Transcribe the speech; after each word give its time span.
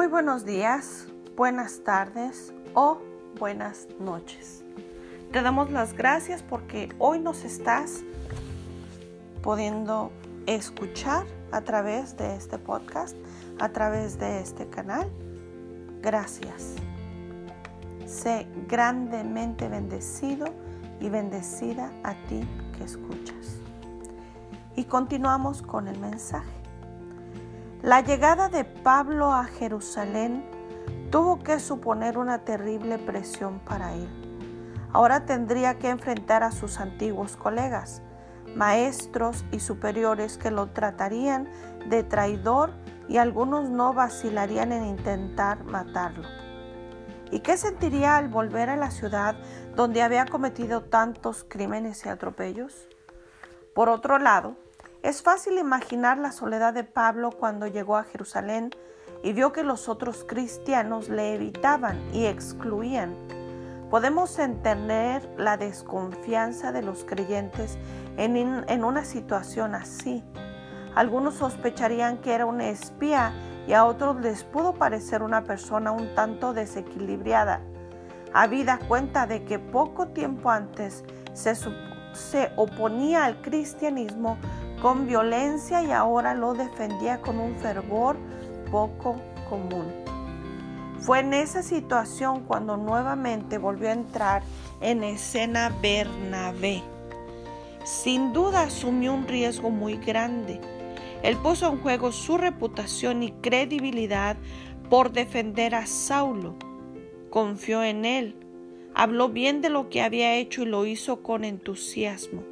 Muy 0.00 0.06
buenos 0.06 0.46
días, 0.46 1.08
buenas 1.36 1.84
tardes 1.84 2.54
o 2.72 3.02
buenas 3.38 3.86
noches. 3.98 4.64
Te 5.30 5.42
damos 5.42 5.70
las 5.70 5.92
gracias 5.92 6.42
porque 6.42 6.88
hoy 6.98 7.20
nos 7.20 7.44
estás 7.44 8.00
pudiendo 9.42 10.10
escuchar 10.46 11.26
a 11.52 11.60
través 11.60 12.16
de 12.16 12.34
este 12.34 12.56
podcast, 12.56 13.14
a 13.58 13.68
través 13.68 14.18
de 14.18 14.40
este 14.40 14.70
canal. 14.70 15.06
Gracias. 16.00 16.76
Sé 18.06 18.46
grandemente 18.68 19.68
bendecido 19.68 20.46
y 20.98 21.10
bendecida 21.10 21.90
a 22.04 22.14
ti 22.26 22.40
que 22.78 22.84
escuchas. 22.84 23.58
Y 24.76 24.84
continuamos 24.84 25.60
con 25.60 25.88
el 25.88 25.98
mensaje. 25.98 26.59
La 27.82 28.02
llegada 28.02 28.50
de 28.50 28.64
Pablo 28.64 29.32
a 29.32 29.44
Jerusalén 29.44 30.44
tuvo 31.10 31.38
que 31.38 31.58
suponer 31.58 32.18
una 32.18 32.44
terrible 32.44 32.98
presión 32.98 33.58
para 33.60 33.94
él. 33.94 34.06
Ahora 34.92 35.24
tendría 35.24 35.78
que 35.78 35.88
enfrentar 35.88 36.42
a 36.42 36.52
sus 36.52 36.78
antiguos 36.78 37.38
colegas, 37.38 38.02
maestros 38.54 39.46
y 39.50 39.60
superiores 39.60 40.36
que 40.36 40.50
lo 40.50 40.66
tratarían 40.66 41.48
de 41.88 42.02
traidor 42.02 42.74
y 43.08 43.16
algunos 43.16 43.70
no 43.70 43.94
vacilarían 43.94 44.72
en 44.72 44.84
intentar 44.84 45.64
matarlo. 45.64 46.28
¿Y 47.30 47.40
qué 47.40 47.56
sentiría 47.56 48.18
al 48.18 48.28
volver 48.28 48.68
a 48.68 48.76
la 48.76 48.90
ciudad 48.90 49.36
donde 49.74 50.02
había 50.02 50.26
cometido 50.26 50.82
tantos 50.82 51.46
crímenes 51.48 52.04
y 52.04 52.10
atropellos? 52.10 52.88
Por 53.74 53.88
otro 53.88 54.18
lado, 54.18 54.56
es 55.02 55.22
fácil 55.22 55.56
imaginar 55.58 56.18
la 56.18 56.30
soledad 56.30 56.74
de 56.74 56.84
Pablo 56.84 57.30
cuando 57.30 57.66
llegó 57.66 57.96
a 57.96 58.04
Jerusalén 58.04 58.70
y 59.22 59.32
vio 59.32 59.52
que 59.52 59.62
los 59.62 59.88
otros 59.88 60.24
cristianos 60.26 61.08
le 61.08 61.34
evitaban 61.34 61.98
y 62.12 62.26
excluían. 62.26 63.14
Podemos 63.90 64.38
entender 64.38 65.28
la 65.36 65.56
desconfianza 65.56 66.70
de 66.72 66.82
los 66.82 67.04
creyentes 67.04 67.78
en, 68.16 68.84
una 68.84 69.04
situación 69.04 69.74
así. 69.74 70.22
Algunos 70.94 71.34
sospecharían 71.34 72.18
que 72.18 72.34
era 72.34 72.46
un 72.46 72.60
espía 72.60 73.32
y 73.66 73.72
a 73.72 73.86
otros 73.86 74.20
les 74.20 74.44
pudo 74.44 74.74
parecer 74.74 75.22
una 75.22 75.44
persona 75.44 75.92
un 75.92 76.14
tanto 76.14 76.52
desequilibrada. 76.52 77.60
Habida 78.32 78.78
cuenta 78.86 79.26
de 79.26 79.44
que 79.44 79.58
poco 79.58 80.08
tiempo 80.08 80.50
antes 80.50 81.04
se 81.32 82.52
oponía 82.56 83.24
al 83.24 83.40
cristianismo 83.40 84.38
con 84.80 85.06
violencia 85.06 85.82
y 85.82 85.90
ahora 85.90 86.34
lo 86.34 86.54
defendía 86.54 87.20
con 87.20 87.38
un 87.38 87.54
fervor 87.56 88.16
poco 88.70 89.20
común. 89.48 89.92
Fue 91.00 91.20
en 91.20 91.32
esa 91.34 91.62
situación 91.62 92.44
cuando 92.44 92.76
nuevamente 92.76 93.58
volvió 93.58 93.88
a 93.88 93.92
entrar 93.92 94.42
en 94.80 95.02
escena 95.02 95.74
Bernabé. 95.80 96.82
Sin 97.84 98.32
duda 98.32 98.62
asumió 98.62 99.14
un 99.14 99.26
riesgo 99.26 99.70
muy 99.70 99.96
grande. 99.96 100.60
Él 101.22 101.36
puso 101.38 101.70
en 101.70 101.80
juego 101.80 102.12
su 102.12 102.38
reputación 102.38 103.22
y 103.22 103.32
credibilidad 103.32 104.36
por 104.90 105.12
defender 105.12 105.74
a 105.74 105.86
Saulo. 105.86 106.56
Confió 107.30 107.82
en 107.82 108.04
él, 108.04 108.36
habló 108.94 109.28
bien 109.28 109.62
de 109.62 109.70
lo 109.70 109.88
que 109.88 110.02
había 110.02 110.34
hecho 110.36 110.62
y 110.62 110.66
lo 110.66 110.84
hizo 110.84 111.22
con 111.22 111.44
entusiasmo. 111.44 112.42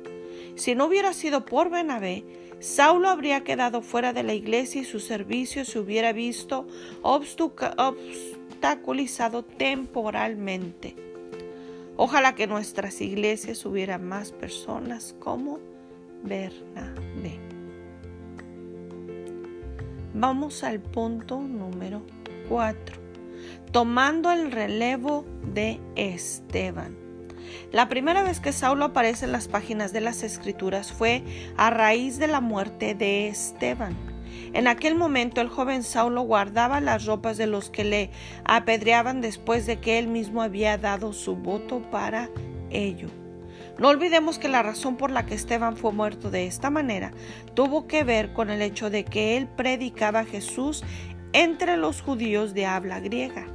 Si 0.58 0.74
no 0.74 0.86
hubiera 0.86 1.12
sido 1.12 1.44
por 1.44 1.70
Benabé, 1.70 2.24
Saulo 2.58 3.08
habría 3.08 3.44
quedado 3.44 3.80
fuera 3.80 4.12
de 4.12 4.24
la 4.24 4.34
iglesia 4.34 4.82
y 4.82 4.84
su 4.84 4.98
servicio 4.98 5.64
se 5.64 5.78
hubiera 5.78 6.12
visto 6.12 6.66
obstaculizado 7.02 9.44
temporalmente. 9.44 10.96
Ojalá 11.96 12.34
que 12.34 12.48
nuestras 12.48 13.00
iglesias 13.00 13.64
hubieran 13.64 14.08
más 14.08 14.32
personas 14.32 15.14
como 15.20 15.60
Bernabé. 16.24 17.38
Vamos 20.12 20.64
al 20.64 20.80
punto 20.80 21.40
número 21.40 22.02
4. 22.48 22.96
Tomando 23.70 24.32
el 24.32 24.50
relevo 24.50 25.24
de 25.54 25.78
Esteban. 25.94 27.07
La 27.70 27.86
primera 27.90 28.22
vez 28.22 28.40
que 28.40 28.52
Saulo 28.52 28.86
aparece 28.86 29.26
en 29.26 29.32
las 29.32 29.46
páginas 29.46 29.92
de 29.92 30.00
las 30.00 30.22
Escrituras 30.22 30.90
fue 30.90 31.22
a 31.58 31.68
raíz 31.68 32.18
de 32.18 32.26
la 32.26 32.40
muerte 32.40 32.94
de 32.94 33.28
Esteban. 33.28 33.94
En 34.54 34.66
aquel 34.66 34.94
momento 34.94 35.42
el 35.42 35.50
joven 35.50 35.82
Saulo 35.82 36.22
guardaba 36.22 36.80
las 36.80 37.04
ropas 37.04 37.36
de 37.36 37.46
los 37.46 37.68
que 37.68 37.84
le 37.84 38.10
apedreaban 38.46 39.20
después 39.20 39.66
de 39.66 39.80
que 39.80 39.98
él 39.98 40.08
mismo 40.08 40.40
había 40.40 40.78
dado 40.78 41.12
su 41.12 41.36
voto 41.36 41.82
para 41.90 42.30
ello. 42.70 43.08
No 43.78 43.88
olvidemos 43.88 44.38
que 44.38 44.48
la 44.48 44.62
razón 44.62 44.96
por 44.96 45.10
la 45.10 45.26
que 45.26 45.34
Esteban 45.34 45.76
fue 45.76 45.92
muerto 45.92 46.30
de 46.30 46.46
esta 46.46 46.70
manera 46.70 47.12
tuvo 47.52 47.86
que 47.86 48.02
ver 48.02 48.32
con 48.32 48.48
el 48.48 48.62
hecho 48.62 48.88
de 48.88 49.04
que 49.04 49.36
él 49.36 49.46
predicaba 49.46 50.20
a 50.20 50.24
Jesús 50.24 50.84
entre 51.34 51.76
los 51.76 52.00
judíos 52.00 52.54
de 52.54 52.64
habla 52.64 53.00
griega. 53.00 53.46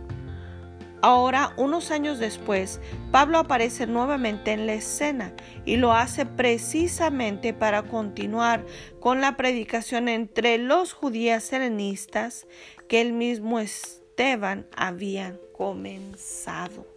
Ahora, 1.06 1.53
unos 1.58 1.91
años 1.91 2.18
después, 2.18 2.80
Pablo 3.12 3.38
aparece 3.38 3.88
nuevamente 3.88 4.53
en 4.53 4.68
la 4.68 4.75
escena 4.75 5.34
y 5.66 5.75
lo 5.75 5.91
hace 5.91 6.25
precisamente 6.25 7.53
para 7.53 7.84
continuar 7.84 8.66
con 9.02 9.19
la 9.19 9.36
predicación 9.36 10.08
entre 10.08 10.58
los 10.58 10.94
judíos 10.94 11.52
helenistas 11.52 12.47
que 12.88 13.02
el 13.02 13.12
mismo 13.12 13.59
Esteban 13.59 14.66
había 14.78 15.38
comenzado. 15.52 16.88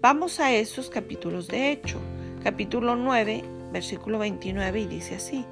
Vamos 0.00 0.40
a 0.40 0.54
esos 0.54 0.88
capítulos 0.88 1.48
de 1.48 1.72
hecho. 1.72 2.00
Capítulo 2.42 2.96
9, 2.96 3.44
versículo 3.70 4.18
29 4.18 4.80
y 4.80 4.86
dice 4.86 5.16
así. 5.16 5.44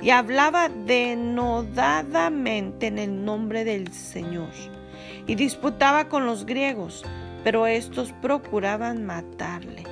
Y 0.00 0.08
hablaba 0.08 0.70
denodadamente 0.70 2.86
en 2.86 2.98
el 2.98 3.22
nombre 3.22 3.64
del 3.64 3.92
Señor 3.92 4.48
y 5.26 5.34
disputaba 5.34 6.08
con 6.08 6.26
los 6.26 6.46
griegos, 6.46 7.04
pero 7.44 7.66
estos 7.66 8.12
procuraban 8.12 9.04
matarle. 9.06 9.84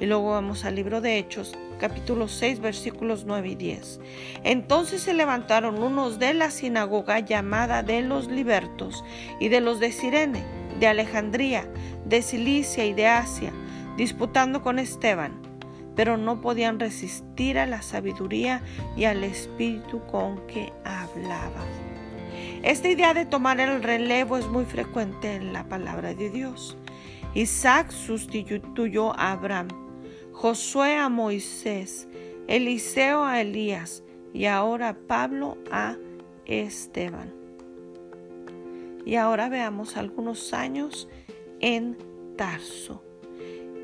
Y 0.00 0.06
luego 0.06 0.30
vamos 0.30 0.64
al 0.64 0.76
libro 0.76 1.00
de 1.00 1.18
Hechos, 1.18 1.56
capítulo 1.78 2.28
6, 2.28 2.60
versículos 2.60 3.24
9 3.26 3.48
y 3.48 3.54
10. 3.54 4.00
Entonces 4.44 5.02
se 5.02 5.14
levantaron 5.14 5.82
unos 5.82 6.18
de 6.18 6.34
la 6.34 6.50
sinagoga 6.50 7.20
llamada 7.20 7.82
de 7.82 8.02
los 8.02 8.28
libertos 8.28 9.04
y 9.40 9.48
de 9.48 9.60
los 9.60 9.80
de 9.80 9.92
Sirene, 9.92 10.44
de 10.78 10.86
Alejandría, 10.86 11.68
de 12.04 12.22
Cilicia 12.22 12.84
y 12.84 12.92
de 12.92 13.08
Asia, 13.08 13.52
disputando 13.96 14.62
con 14.62 14.78
Esteban, 14.78 15.32
pero 15.96 16.16
no 16.16 16.40
podían 16.40 16.78
resistir 16.78 17.58
a 17.58 17.66
la 17.66 17.82
sabiduría 17.82 18.62
y 18.96 19.04
al 19.04 19.24
espíritu 19.24 20.00
con 20.06 20.46
que 20.46 20.72
hablaban. 20.84 21.87
Esta 22.62 22.88
idea 22.88 23.14
de 23.14 23.24
tomar 23.24 23.60
el 23.60 23.82
relevo 23.82 24.36
es 24.36 24.48
muy 24.48 24.64
frecuente 24.64 25.34
en 25.34 25.52
la 25.52 25.68
palabra 25.68 26.14
de 26.14 26.28
Dios. 26.28 26.76
Isaac 27.34 27.92
sustituyó 27.92 29.16
a 29.16 29.32
Abraham, 29.32 29.68
Josué 30.32 30.96
a 30.96 31.08
Moisés, 31.08 32.08
Eliseo 32.48 33.24
a 33.24 33.40
Elías 33.40 34.02
y 34.34 34.46
ahora 34.46 34.98
Pablo 35.06 35.56
a 35.70 35.96
Esteban. 36.46 37.32
Y 39.06 39.14
ahora 39.14 39.48
veamos 39.48 39.96
algunos 39.96 40.52
años 40.52 41.08
en 41.60 41.96
Tarso. 42.36 43.04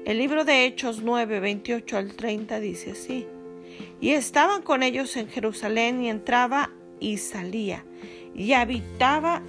El 0.05 0.19
libro 0.19 0.45
de 0.45 0.65
Hechos 0.65 1.01
9, 1.03 1.39
28 1.39 1.97
al 1.97 2.17
30 2.17 2.59
dice 2.59 2.91
así. 2.91 3.27
Y 4.01 4.11
estaban 4.11 4.63
con 4.63 4.83
ellos 4.83 5.17
en 5.17 5.29
Jerusalén 5.29 6.03
y 6.03 6.11
entraba 6.11 6.71
y 6.99 7.19
salía 7.19 7.85
y 8.35 8.53
habitaba 8.53 9.43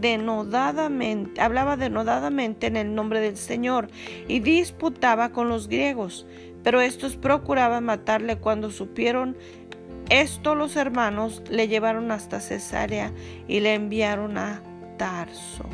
denodadamente, 0.00 1.40
hablaba 1.40 1.76
denodadamente 1.76 2.66
en 2.66 2.76
el 2.76 2.94
nombre 2.94 3.20
del 3.20 3.36
Señor 3.36 3.88
y 4.28 4.40
disputaba 4.40 5.30
con 5.30 5.48
los 5.48 5.68
griegos, 5.68 6.26
pero 6.62 6.80
estos 6.80 7.16
procuraban 7.16 7.84
matarle 7.84 8.36
cuando 8.38 8.70
supieron 8.70 9.36
esto 10.10 10.54
los 10.54 10.76
hermanos 10.76 11.42
le 11.50 11.68
llevaron 11.68 12.10
hasta 12.12 12.40
Cesarea 12.40 13.12
y 13.46 13.60
le 13.60 13.74
enviaron 13.74 14.38
a 14.38 14.62
Tarso. 14.96 15.66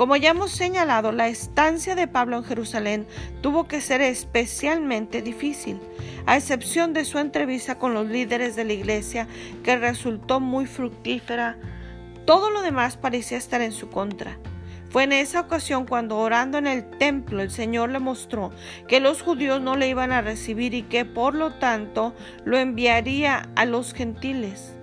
Como 0.00 0.16
ya 0.16 0.30
hemos 0.30 0.50
señalado, 0.50 1.12
la 1.12 1.28
estancia 1.28 1.94
de 1.94 2.08
Pablo 2.08 2.38
en 2.38 2.44
Jerusalén 2.44 3.06
tuvo 3.42 3.68
que 3.68 3.82
ser 3.82 4.00
especialmente 4.00 5.20
difícil, 5.20 5.78
a 6.24 6.38
excepción 6.38 6.94
de 6.94 7.04
su 7.04 7.18
entrevista 7.18 7.74
con 7.74 7.92
los 7.92 8.08
líderes 8.08 8.56
de 8.56 8.64
la 8.64 8.72
iglesia, 8.72 9.28
que 9.62 9.76
resultó 9.76 10.40
muy 10.40 10.64
fructífera. 10.64 11.58
Todo 12.24 12.48
lo 12.48 12.62
demás 12.62 12.96
parecía 12.96 13.36
estar 13.36 13.60
en 13.60 13.72
su 13.72 13.90
contra. 13.90 14.38
Fue 14.88 15.02
en 15.04 15.12
esa 15.12 15.40
ocasión 15.40 15.84
cuando 15.84 16.16
orando 16.16 16.56
en 16.56 16.66
el 16.66 16.88
templo 16.88 17.42
el 17.42 17.50
Señor 17.50 17.90
le 17.90 17.98
mostró 17.98 18.52
que 18.88 19.00
los 19.00 19.20
judíos 19.20 19.60
no 19.60 19.76
le 19.76 19.90
iban 19.90 20.12
a 20.12 20.22
recibir 20.22 20.72
y 20.72 20.84
que 20.84 21.04
por 21.04 21.34
lo 21.34 21.52
tanto 21.52 22.14
lo 22.46 22.56
enviaría 22.56 23.50
a 23.54 23.66
los 23.66 23.92
gentiles. 23.92 24.79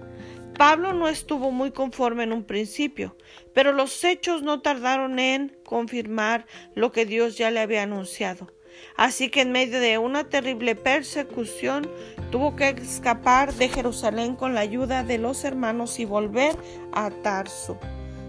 Pablo 0.58 0.92
no 0.92 1.08
estuvo 1.08 1.52
muy 1.52 1.70
conforme 1.70 2.24
en 2.24 2.34
un 2.34 2.44
principio, 2.44 3.16
pero 3.54 3.74
los 3.74 4.04
hechos 4.04 4.42
no 4.42 4.62
tardaron 4.62 5.20
en 5.20 5.56
confirmar 5.64 6.48
lo 6.74 6.92
que 6.92 7.06
Dios 7.06 7.38
ya 7.38 7.52
le 7.52 7.60
había 7.60 7.84
anunciado. 7.84 8.48
Así 8.96 9.30
que 9.30 9.42
en 9.42 9.52
medio 9.52 9.80
de 9.80 10.00
una 10.00 10.30
terrible 10.30 10.76
persecución 10.76 11.88
tuvo 12.32 12.56
que 12.56 12.70
escapar 12.70 13.54
de 13.54 13.70
Jerusalén 13.70 14.36
con 14.36 14.56
la 14.56 14.62
ayuda 14.62 15.04
de 15.04 15.20
los 15.20 15.44
hermanos 15.44 16.00
y 16.00 16.06
volver 16.06 16.56
a 16.92 17.12
Tarso, 17.12 17.78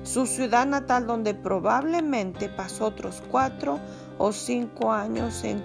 su 0.02 0.26
ciudad 0.26 0.66
natal 0.66 1.06
donde 1.06 1.32
probablemente 1.32 2.50
pasó 2.50 2.86
otros 2.86 3.22
cuatro 3.30 3.80
o 4.18 4.32
cinco 4.32 4.92
años 4.92 5.44
en 5.44 5.62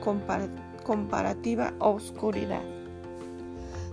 comparativa 0.86 1.74
oscuridad. 1.80 2.83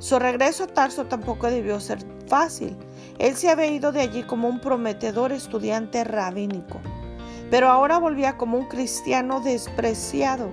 Su 0.00 0.18
regreso 0.18 0.64
a 0.64 0.66
Tarso 0.66 1.04
tampoco 1.04 1.50
debió 1.50 1.78
ser 1.78 1.98
fácil. 2.26 2.74
Él 3.18 3.36
se 3.36 3.50
había 3.50 3.66
ido 3.66 3.92
de 3.92 4.00
allí 4.00 4.22
como 4.22 4.48
un 4.48 4.58
prometedor 4.58 5.30
estudiante 5.30 6.04
rabínico, 6.04 6.80
pero 7.50 7.68
ahora 7.68 7.98
volvía 7.98 8.38
como 8.38 8.56
un 8.56 8.66
cristiano 8.66 9.40
despreciado. 9.40 10.50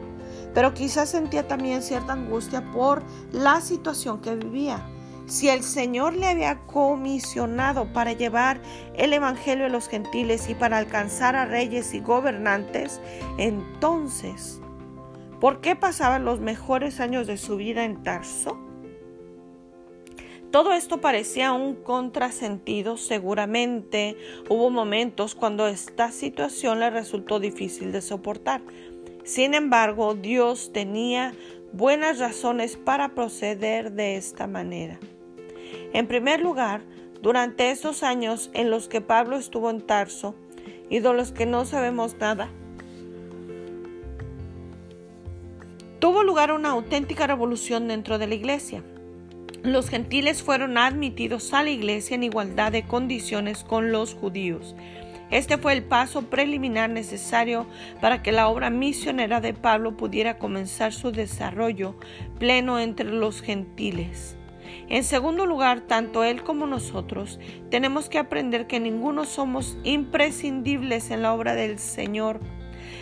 Pero 0.53 0.73
quizás 0.73 1.09
sentía 1.09 1.47
también 1.47 1.81
cierta 1.81 2.11
angustia 2.11 2.61
por 2.73 3.03
la 3.31 3.61
situación 3.61 4.19
que 4.19 4.35
vivía. 4.35 4.85
Si 5.27 5.47
el 5.47 5.63
Señor 5.63 6.13
le 6.13 6.27
había 6.27 6.59
comisionado 6.67 7.93
para 7.93 8.11
llevar 8.11 8.59
el 8.95 9.13
Evangelio 9.13 9.67
a 9.67 9.69
los 9.69 9.87
gentiles 9.87 10.49
y 10.49 10.55
para 10.55 10.77
alcanzar 10.77 11.37
a 11.37 11.45
reyes 11.45 11.93
y 11.93 12.01
gobernantes, 12.01 12.99
entonces, 13.37 14.59
¿por 15.39 15.61
qué 15.61 15.77
pasaban 15.77 16.25
los 16.25 16.41
mejores 16.41 16.99
años 16.99 17.27
de 17.27 17.37
su 17.37 17.55
vida 17.55 17.85
en 17.85 18.03
Tarso? 18.03 18.66
Todo 20.51 20.71
esto 20.71 21.01
parecía 21.01 21.51
un 21.51 21.75
contrasentido. 21.75 22.95
Seguramente 22.95 24.15
hubo 24.49 24.69
momentos 24.69 25.35
cuando 25.35 25.67
esta 25.67 26.11
situación 26.11 26.79
le 26.79 26.89
resultó 26.89 27.39
difícil 27.39 27.91
de 27.91 28.01
soportar. 28.01 28.61
Sin 29.25 29.53
embargo, 29.53 30.15
Dios 30.15 30.71
tenía 30.71 31.33
buenas 31.73 32.19
razones 32.19 32.77
para 32.77 33.09
proceder 33.09 33.91
de 33.91 34.15
esta 34.15 34.47
manera. 34.47 34.99
En 35.91 36.07
primer 36.07 36.39
lugar, 36.39 36.81
durante 37.21 37.71
esos 37.71 38.01
años 38.01 38.49
en 38.53 38.69
los 38.69 38.87
que 38.87 39.01
Pablo 39.01 39.35
estuvo 39.35 39.69
en 39.69 39.81
Tarso 39.81 40.33
y 40.89 40.99
de 40.99 41.13
los 41.13 41.33
que 41.33 41.45
no 41.45 41.65
sabemos 41.65 42.15
nada, 42.19 42.49
tuvo 45.99 46.23
lugar 46.23 46.53
una 46.53 46.69
auténtica 46.69 47.27
revolución 47.27 47.89
dentro 47.89 48.17
de 48.17 48.27
la 48.27 48.35
iglesia 48.35 48.81
los 49.71 49.89
gentiles 49.89 50.43
fueron 50.43 50.77
admitidos 50.77 51.53
a 51.53 51.63
la 51.63 51.69
iglesia 51.69 52.15
en 52.15 52.23
igualdad 52.23 52.71
de 52.71 52.83
condiciones 52.83 53.63
con 53.63 53.91
los 53.91 54.13
judíos. 54.13 54.75
Este 55.29 55.57
fue 55.57 55.73
el 55.73 55.83
paso 55.83 56.23
preliminar 56.23 56.89
necesario 56.89 57.67
para 57.99 58.21
que 58.23 58.31
la 58.31 58.47
obra 58.47 58.69
misionera 58.69 59.41
de 59.41 59.53
Pablo 59.53 59.97
pudiera 59.97 60.37
comenzar 60.37 60.93
su 60.93 61.11
desarrollo 61.11 61.95
pleno 62.39 62.79
entre 62.79 63.11
los 63.11 63.41
gentiles. 63.41 64.37
En 64.89 65.03
segundo 65.03 65.45
lugar, 65.45 65.81
tanto 65.81 66.23
él 66.23 66.43
como 66.43 66.65
nosotros 66.65 67.39
tenemos 67.69 68.07
que 68.07 68.19
aprender 68.19 68.67
que 68.67 68.79
ninguno 68.79 69.25
somos 69.25 69.77
imprescindibles 69.83 71.11
en 71.11 71.21
la 71.21 71.33
obra 71.33 71.55
del 71.55 71.77
Señor 71.77 72.39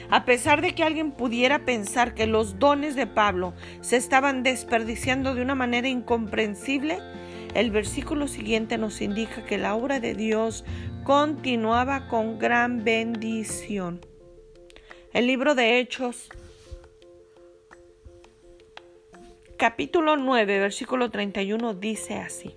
a 0.10 0.26
pesar 0.26 0.62
de 0.62 0.76
que 0.76 0.84
alguien 0.84 1.12
pudiera 1.12 1.66
pensar 1.66 2.14
que 2.14 2.28
los 2.28 2.60
dones 2.60 2.96
de 2.96 3.08
Pablo 3.08 3.54
se 3.82 3.98
estaban 3.98 4.44
desperdiciando 4.44 5.36
de 5.36 5.42
una 5.42 5.56
manera 5.56 5.88
incomprensible, 5.88 7.00
el 7.54 7.72
versículo 7.72 8.28
siguiente 8.28 8.78
nos 8.78 9.02
indica 9.02 9.46
que 9.46 9.58
la 9.58 9.76
obra 9.76 10.00
de 10.00 10.14
Dios 10.14 10.66
continuaba 11.04 12.08
con 12.08 12.38
gran 12.38 12.84
bendición. 12.84 14.02
El 15.14 15.28
libro 15.28 15.56
de 15.56 15.80
Hechos, 15.80 16.30
capítulo 19.58 20.18
9, 20.18 20.60
versículo 20.60 21.10
31 21.10 21.74
dice 21.76 22.16
así. 22.16 22.54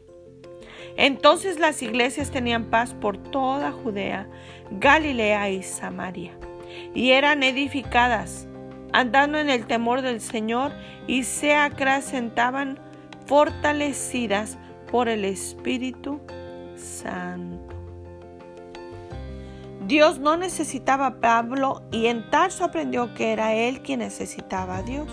Entonces 0.97 1.61
las 1.61 1.81
iglesias 1.83 2.33
tenían 2.33 2.71
paz 2.71 2.93
por 2.95 3.19
toda 3.19 3.71
Judea, 3.71 4.29
Galilea 4.73 5.51
y 5.51 5.63
Samaria 5.63 6.37
y 6.95 7.11
eran 7.13 7.43
edificadas, 7.43 8.47
andando 8.93 9.39
en 9.39 9.51
el 9.51 9.67
temor 9.67 10.03
del 10.03 10.21
Señor 10.21 10.73
y 11.07 11.25
se 11.25 11.55
acrecentaban 11.55 12.79
fortalecidas 13.27 14.59
por 14.91 15.09
el 15.09 15.25
Espíritu 15.25 16.21
Santo. 16.77 17.69
Dios 19.87 20.19
no 20.19 20.37
necesitaba 20.37 21.07
a 21.07 21.21
Pablo 21.21 21.83
y 21.91 22.09
en 22.09 22.29
Tarso 22.29 22.65
aprendió 22.65 23.15
que 23.15 23.33
era 23.33 23.55
él 23.55 23.81
quien 23.81 24.01
necesitaba 24.01 24.79
a 24.79 24.83
Dios. 24.83 25.09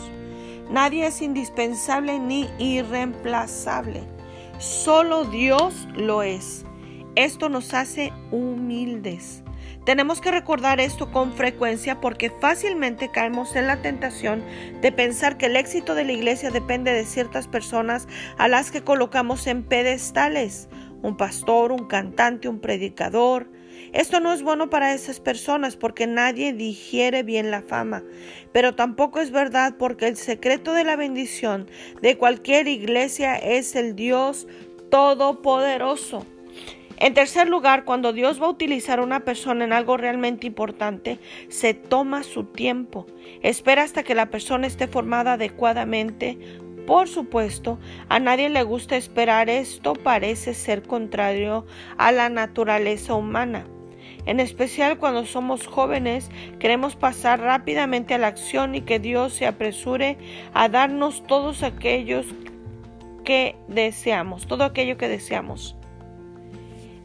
Nadie 0.70 1.08
es 1.08 1.22
indispensable 1.22 2.20
ni 2.20 2.50
irreemplazable. 2.60 4.04
Solo 4.58 5.24
Dios 5.24 5.88
lo 5.96 6.24
es. 6.24 6.66
Esto 7.16 7.48
nos 7.48 7.74
hace 7.74 8.12
humildes. 8.32 9.45
Tenemos 9.86 10.20
que 10.20 10.32
recordar 10.32 10.80
esto 10.80 11.12
con 11.12 11.34
frecuencia 11.34 12.02
porque 12.02 12.32
fácilmente 12.32 13.12
caemos 13.12 13.56
en 13.56 13.68
la 13.68 13.84
tentación 13.84 14.44
de 14.82 14.92
pensar 14.92 15.38
que 15.38 15.46
el 15.46 15.56
éxito 15.56 15.94
de 15.94 16.04
la 16.04 16.12
iglesia 16.12 16.50
depende 16.50 16.92
de 16.92 17.06
ciertas 17.06 17.48
personas 17.48 18.08
a 18.40 18.48
las 18.48 18.72
que 18.72 18.82
colocamos 18.82 19.46
en 19.46 19.62
pedestales, 19.62 20.70
un 21.04 21.18
pastor, 21.18 21.72
un 21.72 21.88
cantante, 21.88 22.50
un 22.50 22.62
predicador. 22.62 23.48
Esto 23.94 24.20
no 24.20 24.34
es 24.34 24.42
bueno 24.42 24.72
para 24.72 24.92
esas 24.92 25.20
personas 25.20 25.76
porque 25.76 26.08
nadie 26.08 26.52
digiere 26.52 27.22
bien 27.22 27.52
la 27.52 27.62
fama, 27.62 28.04
pero 28.52 28.74
tampoco 28.74 29.22
es 29.22 29.30
verdad 29.30 29.76
porque 29.78 30.08
el 30.08 30.18
secreto 30.18 30.74
de 30.74 30.84
la 30.84 30.96
bendición 30.96 31.70
de 32.02 32.18
cualquier 32.18 32.68
iglesia 32.68 33.36
es 33.36 33.76
el 33.76 33.96
Dios 33.96 34.48
Todopoderoso. 34.90 36.26
En 36.98 37.14
tercer 37.14 37.50
lugar, 37.50 37.84
cuando 37.84 38.14
Dios 38.14 38.42
va 38.42 38.46
a 38.46 38.52
utilizar 38.52 39.00
a 39.00 39.04
una 39.04 39.22
persona 39.22 39.66
en 39.66 39.74
algo 39.74 39.98
realmente 39.98 40.48
importante, 40.48 41.20
se 41.50 41.74
toma 41.74 42.24
su 42.24 42.46
tiempo. 42.46 43.06
Espera 43.42 43.84
hasta 43.84 44.04
que 44.04 44.16
la 44.16 44.28
persona 44.28 44.68
esté 44.68 44.88
formada 44.88 45.34
adecuadamente. 45.34 46.38
Por 46.88 47.10
supuesto, 47.10 47.80
a 48.08 48.20
nadie 48.20 48.48
le 48.50 48.64
gusta 48.64 48.96
esperar 48.96 49.50
esto, 49.50 49.94
parece 49.94 50.54
ser 50.54 50.84
contrario 50.84 51.66
a 51.98 52.12
la 52.12 52.30
naturaleza 52.30 53.14
humana. 53.14 53.66
En 54.26 54.40
especial 54.40 54.98
cuando 54.98 55.26
somos 55.26 55.68
jóvenes, 55.68 56.30
queremos 56.60 56.96
pasar 56.96 57.42
rápidamente 57.42 58.14
a 58.14 58.18
la 58.18 58.28
acción 58.28 58.74
y 58.74 58.82
que 58.82 59.00
Dios 59.00 59.34
se 59.34 59.48
apresure 59.48 60.18
a 60.54 60.70
darnos 60.70 61.24
todos 61.28 61.62
aquellos 61.62 62.26
que 63.24 63.56
deseamos, 63.68 64.48
todo 64.48 64.64
aquello 64.64 64.98
que 64.98 65.10
deseamos. 65.10 65.76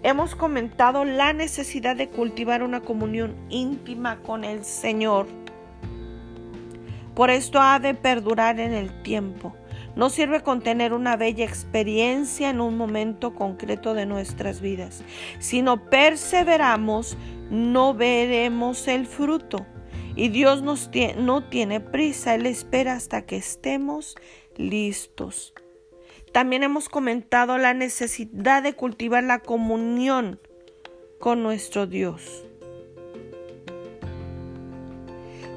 Hemos 0.02 0.34
comentado 0.34 1.04
la 1.04 1.34
necesidad 1.34 1.94
de 1.94 2.08
cultivar 2.08 2.62
una 2.62 2.80
comunión 2.80 3.36
íntima 3.50 4.20
con 4.22 4.44
el 4.44 4.64
Señor. 4.64 5.26
Por 7.14 7.28
esto 7.28 7.60
ha 7.60 7.78
de 7.80 7.92
perdurar 7.92 8.60
en 8.60 8.72
el 8.72 9.02
tiempo. 9.02 9.54
No 9.96 10.08
sirve 10.08 10.42
con 10.42 10.62
tener 10.62 10.94
una 10.94 11.16
bella 11.16 11.44
experiencia 11.44 12.48
en 12.48 12.62
un 12.62 12.78
momento 12.78 13.34
concreto 13.34 13.92
de 13.92 14.06
nuestras 14.06 14.62
vidas. 14.62 15.04
Si 15.38 15.60
no 15.60 15.90
perseveramos, 15.90 17.18
no 17.50 17.92
veremos 17.92 18.88
el 18.88 19.06
fruto. 19.06 19.66
Y 20.16 20.30
Dios 20.30 20.62
no 20.62 21.42
tiene 21.44 21.80
prisa, 21.80 22.34
Él 22.34 22.46
espera 22.46 22.94
hasta 22.94 23.26
que 23.26 23.36
estemos 23.36 24.16
listos. 24.56 25.52
También 26.32 26.62
hemos 26.62 26.88
comentado 26.88 27.58
la 27.58 27.74
necesidad 27.74 28.62
de 28.62 28.74
cultivar 28.74 29.24
la 29.24 29.40
comunión 29.40 30.38
con 31.18 31.42
nuestro 31.42 31.86
Dios. 31.86 32.44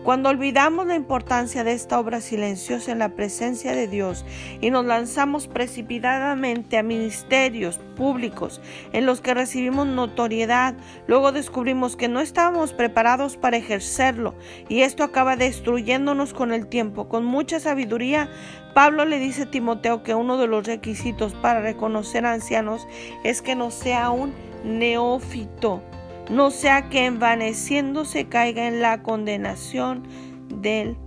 Cuando 0.03 0.27
olvidamos 0.27 0.85
la 0.85 0.95
importancia 0.95 1.63
de 1.63 1.71
esta 1.71 1.97
obra 1.97 2.19
silenciosa 2.19 2.91
en 2.91 2.99
la 2.99 3.15
presencia 3.15 3.73
de 3.73 3.87
Dios 3.87 4.25
y 4.59 4.69
nos 4.69 4.85
lanzamos 4.85 5.47
precipitadamente 5.47 6.77
a 6.77 6.83
ministerios 6.83 7.79
públicos 7.95 8.59
en 8.91 9.05
los 9.05 9.21
que 9.21 9.33
recibimos 9.33 9.87
notoriedad, 9.87 10.75
luego 11.07 11.31
descubrimos 11.31 11.95
que 11.95 12.09
no 12.09 12.19
estábamos 12.19 12.73
preparados 12.73 13.37
para 13.37 13.55
ejercerlo 13.55 14.35
y 14.67 14.81
esto 14.81 15.05
acaba 15.05 15.37
destruyéndonos 15.37 16.33
con 16.33 16.51
el 16.51 16.67
tiempo. 16.67 17.07
Con 17.07 17.23
mucha 17.23 17.61
sabiduría, 17.61 18.29
Pablo 18.73 19.05
le 19.05 19.19
dice 19.19 19.43
a 19.43 19.51
Timoteo 19.51 20.03
que 20.03 20.15
uno 20.15 20.37
de 20.37 20.47
los 20.47 20.67
requisitos 20.67 21.33
para 21.33 21.61
reconocer 21.61 22.25
a 22.25 22.33
ancianos 22.33 22.85
es 23.23 23.41
que 23.41 23.55
no 23.55 23.71
sea 23.71 24.09
un 24.09 24.33
neófito 24.65 25.81
no 26.29 26.51
sea 26.51 26.89
que 26.89 27.05
envaneciéndose 27.05 28.27
caiga 28.27 28.67
en 28.67 28.81
la 28.81 29.03
condenación 29.03 30.03
del 30.49 30.97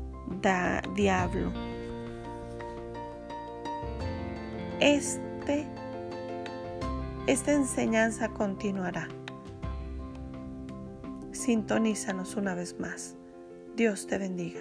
diablo. 0.94 1.52
Este 4.80 5.66
esta 7.26 7.52
enseñanza 7.52 8.28
continuará. 8.28 9.08
Sintonízanos 11.32 12.36
una 12.36 12.54
vez 12.54 12.78
más. 12.78 13.16
Dios 13.74 14.06
te 14.06 14.16
bendiga. 14.18 14.60